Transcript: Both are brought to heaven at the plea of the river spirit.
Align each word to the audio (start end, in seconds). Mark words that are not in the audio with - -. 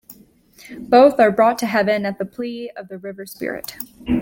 Both 0.79 1.19
are 1.19 1.29
brought 1.31 1.59
to 1.59 1.67
heaven 1.67 2.07
at 2.07 2.17
the 2.17 2.25
plea 2.25 2.71
of 2.75 2.87
the 2.87 2.97
river 2.97 3.27
spirit. 3.27 3.75